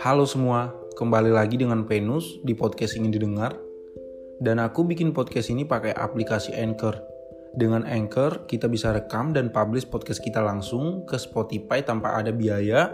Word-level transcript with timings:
Halo 0.00 0.24
semua, 0.24 0.72
kembali 0.96 1.28
lagi 1.28 1.60
dengan 1.60 1.84
Venus 1.84 2.40
di 2.48 2.56
podcast 2.56 2.96
ingin 2.96 3.12
didengar. 3.12 3.52
Dan 4.40 4.56
aku 4.56 4.88
bikin 4.88 5.12
podcast 5.12 5.52
ini 5.52 5.68
pakai 5.68 5.92
aplikasi 5.92 6.56
Anchor. 6.56 6.96
Dengan 7.52 7.84
Anchor, 7.84 8.48
kita 8.48 8.72
bisa 8.72 8.96
rekam 8.96 9.36
dan 9.36 9.52
publish 9.52 9.84
podcast 9.84 10.24
kita 10.24 10.40
langsung 10.40 11.04
ke 11.04 11.20
Spotify 11.20 11.84
tanpa 11.84 12.16
ada 12.16 12.32
biaya 12.32 12.88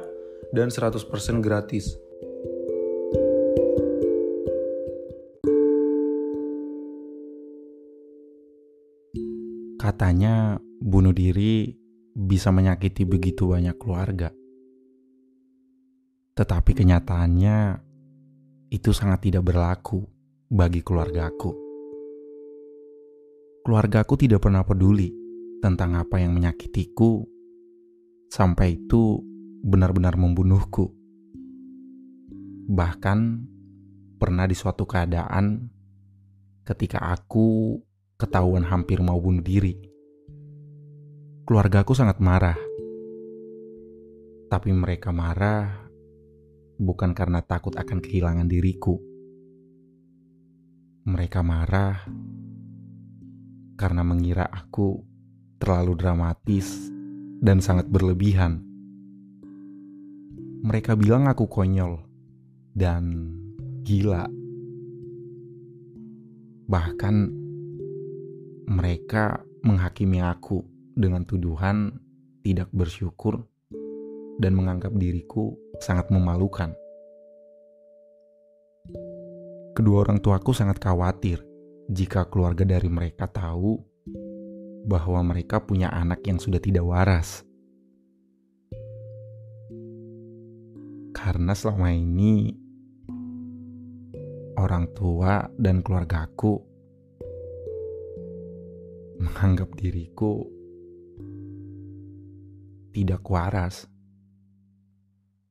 dan 0.50 0.74
100% 0.74 1.06
gratis. 1.38 1.94
Katanya 9.78 10.58
bunuh 10.82 11.14
diri 11.14 11.78
bisa 12.18 12.50
menyakiti 12.50 13.06
begitu 13.06 13.46
banyak 13.46 13.78
keluarga. 13.78 14.34
Tetapi 16.38 16.70
kenyataannya 16.70 17.82
itu 18.70 18.94
sangat 18.94 19.26
tidak 19.26 19.50
berlaku 19.50 20.06
bagi 20.46 20.86
keluargaku. 20.86 21.50
Keluargaku 23.66 24.14
tidak 24.14 24.46
pernah 24.46 24.62
peduli 24.62 25.10
tentang 25.58 25.98
apa 25.98 26.22
yang 26.22 26.38
menyakitiku 26.38 27.26
sampai 28.30 28.78
itu 28.78 29.18
benar-benar 29.66 30.14
membunuhku. 30.14 30.94
Bahkan 32.70 33.18
pernah 34.22 34.46
di 34.46 34.54
suatu 34.54 34.86
keadaan 34.86 35.66
ketika 36.62 37.02
aku 37.02 37.74
ketahuan 38.14 38.62
hampir 38.62 39.02
mau 39.02 39.18
bunuh 39.18 39.42
diri. 39.42 39.74
Keluargaku 41.50 41.98
sangat 41.98 42.22
marah. 42.22 42.60
Tapi 44.46 44.70
mereka 44.70 45.10
marah 45.10 45.87
bukan 46.78 47.10
karena 47.12 47.42
takut 47.42 47.74
akan 47.74 47.98
kehilangan 47.98 48.46
diriku. 48.46 49.02
Mereka 51.04 51.42
marah 51.42 52.06
karena 53.74 54.02
mengira 54.06 54.46
aku 54.46 55.02
terlalu 55.58 55.98
dramatis 55.98 56.90
dan 57.42 57.58
sangat 57.58 57.90
berlebihan. 57.90 58.62
Mereka 60.62 60.94
bilang 60.94 61.26
aku 61.26 61.50
konyol 61.50 61.98
dan 62.74 63.34
gila. 63.82 64.26
Bahkan 66.68 67.16
mereka 68.68 69.42
menghakimi 69.64 70.20
aku 70.22 70.62
dengan 70.94 71.24
tuduhan 71.24 71.96
tidak 72.44 72.68
bersyukur 72.74 73.48
dan 74.38 74.54
menganggap 74.54 74.92
diriku 74.94 75.56
sangat 75.78 76.10
memalukan. 76.10 76.74
Kedua 79.74 80.02
orang 80.02 80.18
tuaku 80.18 80.50
sangat 80.50 80.82
khawatir 80.82 81.42
jika 81.86 82.26
keluarga 82.26 82.66
dari 82.66 82.90
mereka 82.90 83.30
tahu 83.30 83.78
bahwa 84.88 85.20
mereka 85.22 85.62
punya 85.62 85.88
anak 85.92 86.26
yang 86.26 86.42
sudah 86.42 86.58
tidak 86.58 86.82
waras. 86.82 87.46
Karena 91.14 91.54
selama 91.54 91.94
ini 91.94 92.54
orang 94.58 94.90
tua 94.94 95.46
dan 95.54 95.82
keluargaku 95.82 96.58
menganggap 99.18 99.70
diriku 99.78 100.46
tidak 102.94 103.22
waras 103.30 103.86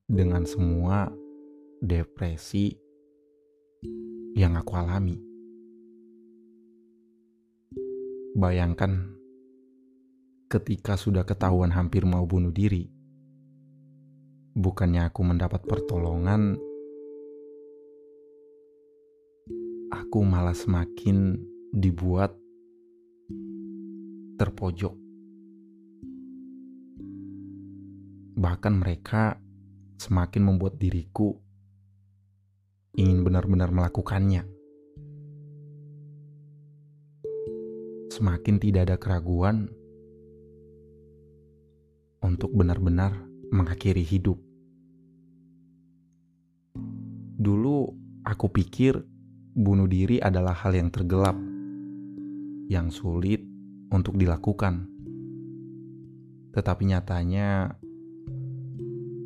dengan 0.07 0.47
semua 0.47 1.12
depresi 1.84 2.72
yang 4.40 4.56
aku 4.56 4.72
alami. 4.79 5.19
Bayangkan 8.31 9.12
ketika 10.47 10.96
sudah 10.96 11.28
ketahuan 11.28 11.75
hampir 11.75 12.07
mau 12.07 12.23
bunuh 12.23 12.56
diri, 12.56 12.88
bukannya 14.56 15.12
aku 15.12 15.28
mendapat 15.28 15.67
pertolongan, 15.67 16.56
aku 19.91 20.23
malah 20.23 20.56
semakin 20.56 21.35
dibuat 21.75 22.31
terpojok. 24.40 24.96
Bahkan 28.38 28.73
mereka 28.78 29.41
semakin 29.97 30.41
membuat 30.46 30.78
diriku 30.78 31.34
ingin 32.97 33.22
benar-benar 33.22 33.69
melakukannya. 33.74 34.46
Semakin 38.13 38.58
tidak 38.58 38.90
ada 38.90 38.97
keraguan 38.97 39.69
untuk 42.25 42.50
benar-benar 42.53 43.13
mengakhiri 43.53 44.02
hidup. 44.02 44.41
Dulu 47.38 47.94
aku 48.25 48.50
pikir 48.50 48.97
bunuh 49.53 49.85
diri 49.85 50.18
adalah 50.18 50.58
hal 50.58 50.74
yang 50.74 50.90
tergelap, 50.90 51.38
yang 52.69 52.90
sulit 52.90 53.46
untuk 53.94 54.18
dilakukan. 54.18 54.90
Tetapi 56.58 56.84
nyatanya 56.90 57.78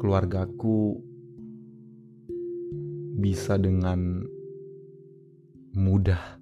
keluargaku 0.02 0.98
bisa 3.22 3.54
dengan 3.62 4.26
mudah 5.78 6.42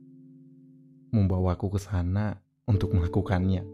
membawaku 1.12 1.76
ke 1.76 1.80
sana 1.84 2.40
untuk 2.72 2.96
melakukannya. 2.96 3.68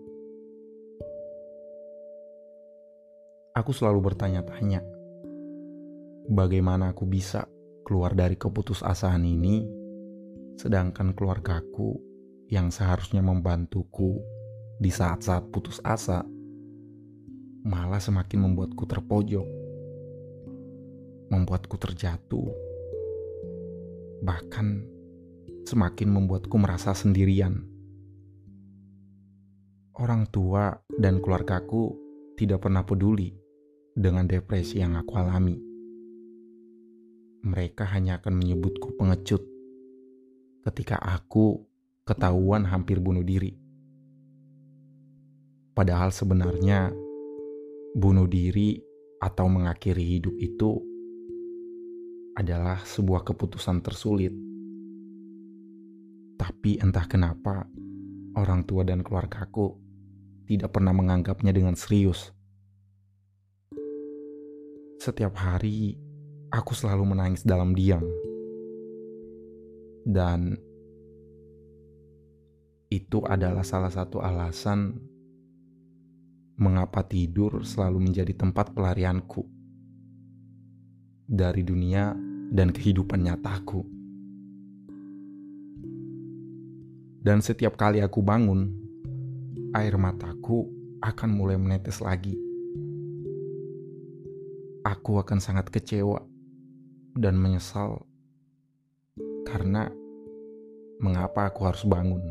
Aku 3.53 3.71
selalu 3.77 4.09
bertanya-tanya, 4.09 4.81
bagaimana 6.33 6.89
aku 6.89 7.05
bisa 7.05 7.45
keluar 7.85 8.17
dari 8.17 8.41
keputusasaan 8.41 9.21
ini, 9.21 9.69
sedangkan 10.57 11.13
keluargaku 11.13 12.01
yang 12.49 12.73
seharusnya 12.73 13.21
membantuku 13.21 14.17
di 14.81 14.89
saat-saat 14.89 15.53
putus 15.53 15.77
asa 15.85 16.25
malah 17.61 18.01
semakin 18.01 18.49
membuatku 18.49 18.83
terpojok, 18.89 19.64
membuatku 21.31 21.77
terjatuh, 21.77 22.49
bahkan 24.21 24.85
semakin 25.65 26.09
membuatku 26.11 26.55
merasa 26.57 26.93
sendirian. 26.93 27.65
Orang 29.95 30.27
tua 30.27 30.75
dan 30.91 31.23
keluargaku 31.23 31.95
tidak 32.35 32.67
pernah 32.67 32.83
peduli 32.83 33.31
dengan 33.95 34.27
depresi 34.27 34.83
yang 34.83 34.99
aku 34.99 35.15
alami 35.15 35.65
mereka 37.45 37.85
hanya 37.93 38.17
akan 38.17 38.41
menyebutku 38.41 38.97
pengecut 38.97 39.45
ketika 40.65 40.97
aku 40.97 41.61
ketahuan 42.01 42.65
hampir 42.65 42.97
bunuh 42.97 43.21
diri. 43.21 43.53
Padahal 45.77 46.09
sebenarnya 46.09 46.89
bunuh 47.93 48.25
diri 48.25 48.81
atau 49.21 49.45
mengakhiri 49.45 50.17
hidup 50.17 50.33
itu 50.41 50.81
adalah 52.35 52.83
sebuah 52.83 53.23
keputusan 53.23 53.79
tersulit. 53.79 54.35
Tapi 56.35 56.77
entah 56.83 57.07
kenapa 57.07 57.63
orang 58.35 58.67
tua 58.67 58.83
dan 58.83 58.99
keluargaku 58.99 59.79
tidak 60.45 60.75
pernah 60.75 60.91
menganggapnya 60.91 61.55
dengan 61.55 61.79
serius. 61.79 62.35
Setiap 64.99 65.31
hari 65.39 65.95
aku 66.51 66.75
selalu 66.75 67.15
menangis 67.15 67.47
dalam 67.47 67.71
diam. 67.71 68.03
Dan 70.05 70.59
itu 72.91 73.25
adalah 73.25 73.65
salah 73.65 73.89
satu 73.89 74.21
alasan 74.21 74.93
mengapa 76.55 77.03
tidur 77.03 77.65
selalu 77.65 78.11
menjadi 78.11 78.31
tempat 78.37 78.71
pelarianku 78.71 79.43
dari 81.25 81.65
dunia 81.65 82.24
dan 82.51 82.69
kehidupan 82.69 83.25
nyataku. 83.25 83.85
Dan 87.25 87.41
setiap 87.41 87.73
kali 87.73 88.05
aku 88.05 88.21
bangun, 88.21 88.69
air 89.73 89.97
mataku 89.97 90.69
akan 91.01 91.29
mulai 91.33 91.57
menetes 91.57 91.97
lagi. 91.97 92.37
Aku 94.85 95.17
akan 95.17 95.41
sangat 95.41 95.73
kecewa 95.73 96.21
dan 97.17 97.41
menyesal 97.41 98.05
karena 99.49 99.89
mengapa 101.01 101.49
aku 101.49 101.65
harus 101.65 101.81
bangun. 101.89 102.21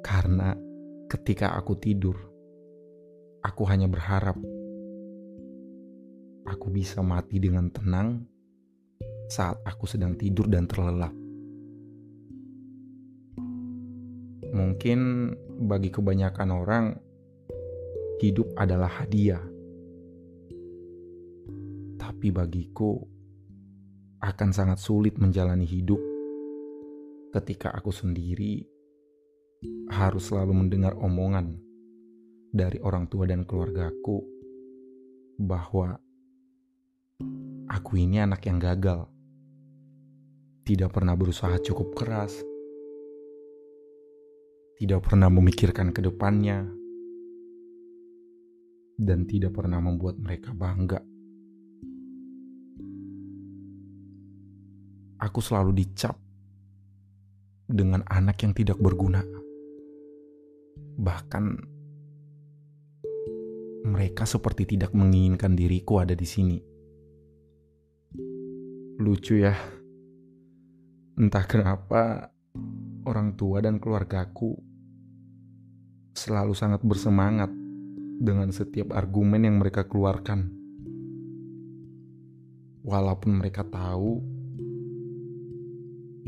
Karena 0.00 0.56
ketika 1.12 1.52
aku 1.52 1.76
tidur, 1.76 2.16
aku 3.44 3.68
hanya 3.68 3.84
berharap 3.84 4.40
aku 6.48 6.72
bisa 6.72 7.04
mati 7.04 7.36
dengan 7.36 7.68
tenang 7.68 8.24
saat 9.28 9.60
aku 9.68 9.84
sedang 9.84 10.16
tidur 10.16 10.48
dan 10.48 10.64
terlelap. 10.64 11.12
Mungkin 14.48 14.98
bagi 15.68 15.92
kebanyakan 15.92 16.48
orang, 16.48 16.84
hidup 18.24 18.48
adalah 18.56 18.88
hadiah. 18.88 19.44
Tapi 22.00 22.32
bagiku, 22.32 22.96
akan 24.24 24.50
sangat 24.50 24.80
sulit 24.80 25.20
menjalani 25.20 25.68
hidup 25.68 26.00
ketika 27.36 27.70
aku 27.76 27.92
sendiri 27.92 28.64
harus 29.92 30.32
selalu 30.32 30.64
mendengar 30.64 30.96
omongan 30.96 31.60
dari 32.48 32.80
orang 32.80 33.06
tua 33.06 33.28
dan 33.28 33.44
keluargaku 33.44 34.24
bahwa 35.38 36.00
aku 37.78 38.04
ini 38.04 38.18
anak 38.18 38.44
yang 38.44 38.60
gagal, 38.60 39.06
tidak 40.66 40.92
pernah 40.92 41.16
berusaha 41.16 41.56
cukup 41.62 41.96
keras, 41.96 42.36
tidak 44.76 45.06
pernah 45.06 45.32
memikirkan 45.32 45.94
ke 45.94 46.04
depannya, 46.04 46.68
dan 48.98 49.24
tidak 49.24 49.54
pernah 49.54 49.78
membuat 49.78 50.18
mereka 50.18 50.50
bangga. 50.52 51.00
Aku 55.18 55.38
selalu 55.38 55.80
dicap 55.80 56.18
dengan 57.64 58.02
anak 58.06 58.42
yang 58.42 58.54
tidak 58.54 58.78
berguna. 58.78 59.22
Bahkan 60.98 61.44
mereka 63.86 64.26
seperti 64.26 64.76
tidak 64.76 64.94
menginginkan 64.94 65.56
diriku 65.58 66.02
ada 66.02 66.14
di 66.14 66.26
sini. 66.26 66.77
Lucu 69.08 69.40
ya. 69.40 69.56
Entah 71.16 71.48
kenapa 71.48 72.28
orang 73.08 73.40
tua 73.40 73.64
dan 73.64 73.80
keluargaku 73.80 74.52
selalu 76.12 76.52
sangat 76.52 76.84
bersemangat 76.84 77.48
dengan 78.20 78.52
setiap 78.52 78.92
argumen 78.92 79.48
yang 79.48 79.56
mereka 79.64 79.88
keluarkan. 79.88 80.52
Walaupun 82.84 83.40
mereka 83.40 83.64
tahu 83.64 84.20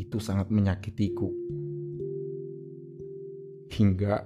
itu 0.00 0.16
sangat 0.16 0.48
menyakitiku. 0.48 1.28
Hingga 3.76 4.24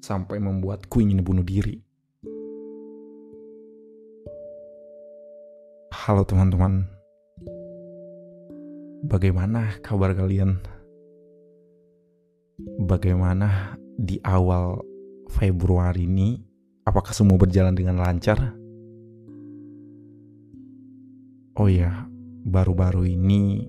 sampai 0.00 0.40
membuatku 0.40 0.96
ingin 1.04 1.20
bunuh 1.20 1.44
diri. 1.44 1.76
Halo 5.92 6.24
teman-teman. 6.24 7.01
Bagaimana 9.02 9.82
kabar 9.82 10.14
kalian? 10.14 10.62
Bagaimana 12.86 13.74
di 13.98 14.22
awal 14.22 14.78
Februari 15.26 16.06
ini 16.06 16.38
apakah 16.86 17.10
semua 17.10 17.34
berjalan 17.34 17.74
dengan 17.74 17.98
lancar? 17.98 18.54
Oh 21.58 21.66
ya, 21.66 22.06
baru-baru 22.46 23.10
ini 23.10 23.66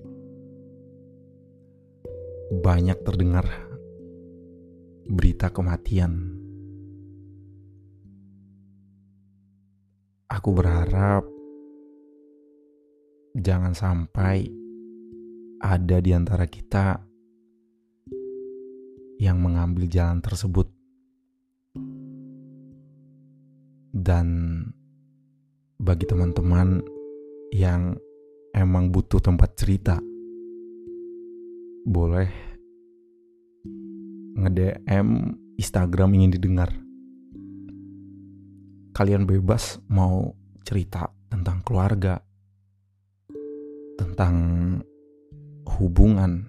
banyak 2.54 3.02
terdengar 3.02 3.50
berita 5.10 5.50
kematian. 5.50 6.30
Aku 10.30 10.54
berharap 10.54 11.26
jangan 13.34 13.74
sampai 13.74 14.62
ada 15.64 15.96
di 15.96 16.12
antara 16.12 16.44
kita 16.44 17.00
yang 19.16 19.40
mengambil 19.40 19.88
jalan 19.88 20.20
tersebut. 20.20 20.68
Dan 23.94 24.60
bagi 25.80 26.04
teman-teman 26.04 26.84
yang 27.56 27.96
emang 28.52 28.92
butuh 28.92 29.24
tempat 29.24 29.56
cerita, 29.56 29.96
boleh 31.88 32.28
nge-DM 34.36 35.08
Instagram 35.56 36.10
ingin 36.20 36.34
didengar. 36.36 36.70
Kalian 38.92 39.24
bebas 39.24 39.80
mau 39.88 40.36
cerita 40.60 41.08
tentang 41.32 41.64
keluarga, 41.64 42.20
tentang 43.96 44.34
hubungan, 45.78 46.46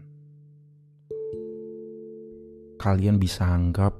kalian 2.77 3.17
bisa 3.17 3.41
anggap 3.49 3.97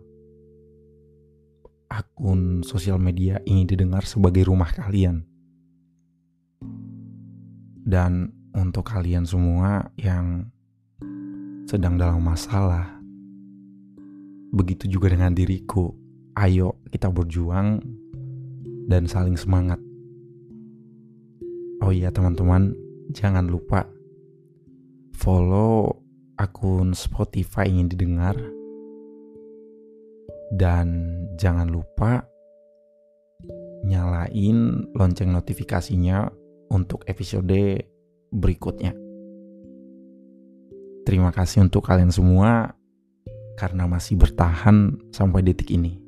akun 1.90 2.62
sosial 2.62 3.02
media 3.02 3.42
ini 3.50 3.66
didengar 3.66 4.06
sebagai 4.06 4.46
rumah 4.46 4.70
kalian. 4.70 5.26
Dan 7.86 8.34
untuk 8.54 8.90
kalian 8.90 9.26
semua 9.26 9.94
yang 9.98 10.50
sedang 11.70 11.98
dalam 11.98 12.22
masalah, 12.22 12.98
begitu 14.54 14.90
juga 14.90 15.10
dengan 15.14 15.34
diriku. 15.34 15.94
Ayo 16.36 16.78
kita 16.92 17.10
berjuang 17.10 17.82
dan 18.86 19.10
saling 19.10 19.38
semangat. 19.38 19.82
Oh 21.82 21.94
iya 21.94 22.10
teman-teman, 22.10 22.74
jangan 23.14 23.46
lupa 23.48 23.95
follow 25.16 26.04
akun 26.36 26.92
Spotify 26.92 27.72
ingin 27.72 27.88
didengar 27.88 28.36
dan 30.54 30.88
jangan 31.40 31.72
lupa 31.72 32.28
nyalain 33.88 34.90
lonceng 34.94 35.32
notifikasinya 35.32 36.30
untuk 36.70 37.08
episode 37.08 37.86
berikutnya. 38.36 38.94
Terima 41.06 41.30
kasih 41.30 41.66
untuk 41.66 41.86
kalian 41.86 42.10
semua 42.10 42.74
karena 43.56 43.86
masih 43.86 44.18
bertahan 44.20 45.00
sampai 45.14 45.46
detik 45.46 45.72
ini. 45.72 46.05